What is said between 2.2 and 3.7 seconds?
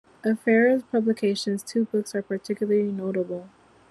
particularly notable.